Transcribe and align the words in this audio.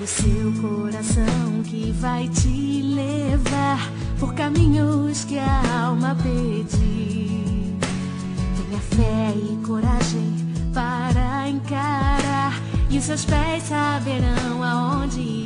pelo 0.00 0.06
seu 0.06 0.52
coração 0.62 1.62
que 1.62 1.92
vai 1.92 2.26
te 2.28 2.80
levar 2.82 3.90
por 4.18 4.34
caminhos 4.34 5.24
que 5.24 5.38
a 5.38 5.84
alma 5.84 6.16
pedir. 6.16 7.76
Tenha 8.56 8.80
fé 8.80 9.34
e 9.36 9.66
coragem 9.66 10.34
para 10.72 11.48
encarar 11.48 12.58
e 12.88 12.96
os 12.96 13.04
seus 13.04 13.26
pés 13.26 13.64
saberão 13.64 14.64
aonde 14.64 15.20
ir. 15.20 15.39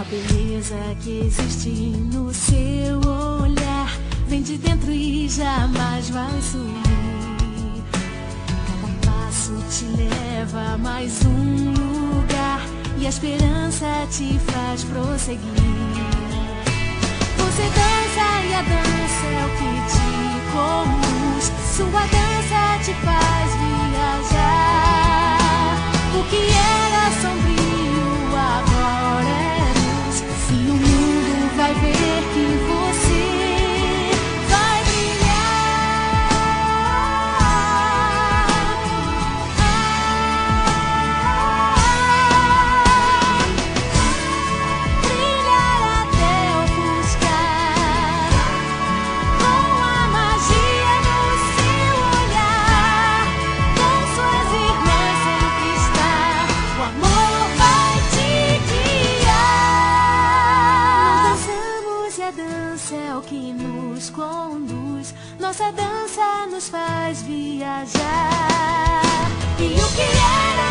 A 0.00 0.04
beleza 0.04 0.96
que 1.02 1.26
existe 1.26 1.68
no 2.10 2.32
seu 2.32 3.00
olhar 3.42 3.94
vem 4.28 4.40
de 4.40 4.56
dentro 4.56 4.90
e 4.90 5.28
jamais 5.28 6.08
vai 6.08 6.40
sumir. 6.40 7.84
Cada 8.66 8.88
passo 9.04 9.52
te 9.68 9.84
leva 9.84 10.72
a 10.72 10.78
mais 10.78 11.22
um 11.26 11.74
lugar 11.74 12.62
e 12.98 13.04
a 13.04 13.10
esperança 13.10 13.86
te 14.10 14.38
faz 14.50 14.84
prosseguir. 14.84 15.42
Você 17.36 17.62
dança 17.62 18.26
e 18.48 18.54
a 18.54 18.62
dança 18.62 19.26
é 19.26 19.44
o 19.44 19.50
que 19.58 19.72
te 19.92 20.08
conduz. 20.54 21.52
Sua 21.76 22.00
dança 22.06 22.84
te 22.84 22.94
faz 23.04 23.50
viajar. 23.52 23.69
Dançamos 62.30 62.30
e 62.30 62.42
a 62.42 62.44
dança 62.44 62.94
é 62.94 63.16
o 63.16 63.22
que 63.22 63.52
nos 63.52 64.10
conduz. 64.10 65.14
Nossa 65.38 65.72
dança 65.72 66.46
nos 66.50 66.68
faz 66.68 67.22
viajar. 67.22 68.00
E 69.58 69.72
o 69.72 69.88
que 69.94 70.02
era 70.02 70.69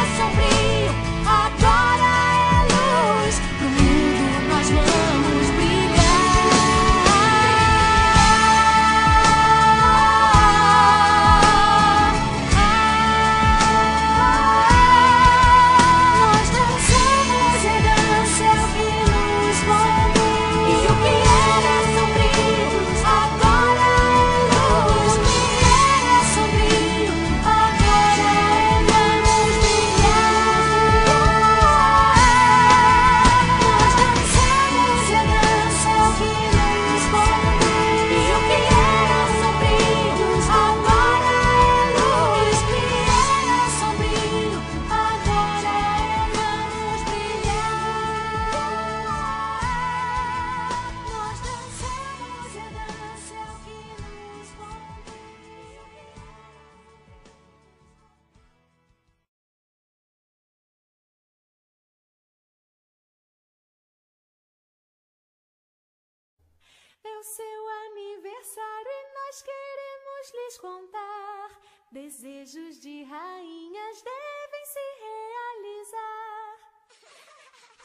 É 67.04 67.18
o 67.18 67.24
seu 67.24 67.68
aniversário 67.88 68.92
e 68.92 69.14
nós 69.14 69.42
queremos 69.42 70.34
lhes 70.34 70.58
contar. 70.58 71.62
Desejos 71.92 72.80
de 72.80 73.04
rainhas 73.04 74.02
devem 74.02 74.66
se 74.66 74.80
realizar. 75.06 76.58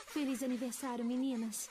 Feliz 0.08 0.42
aniversário, 0.42 1.04
meninas. 1.04 1.70